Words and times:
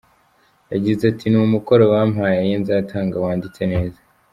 Yagize 0.73 1.01
ati 1.11 1.25
“Ni 1.29 1.37
umukoro 1.47 1.83
bampaye 1.93 2.49
nzatanga 2.61 3.15
wanditse 3.23 3.61
neza. 3.71 3.99